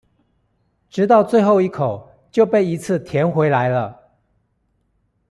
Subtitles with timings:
[0.89, 4.01] 直到最後一口就被一次甜回來了